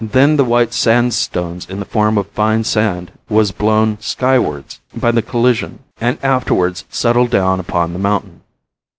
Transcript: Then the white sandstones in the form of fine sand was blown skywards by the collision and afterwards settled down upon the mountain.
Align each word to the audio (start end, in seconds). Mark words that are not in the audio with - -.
Then 0.03 0.35
the 0.35 0.43
white 0.43 0.73
sandstones 0.73 1.67
in 1.69 1.77
the 1.77 1.85
form 1.85 2.17
of 2.17 2.25
fine 2.29 2.63
sand 2.63 3.11
was 3.29 3.51
blown 3.51 3.99
skywards 3.99 4.79
by 4.95 5.11
the 5.11 5.21
collision 5.21 5.77
and 5.99 6.17
afterwards 6.23 6.85
settled 6.89 7.29
down 7.29 7.59
upon 7.59 7.93
the 7.93 7.99
mountain. 7.99 8.41